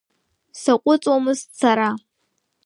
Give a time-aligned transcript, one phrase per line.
[0.61, 1.89] Саҟәыҵуамызт сара.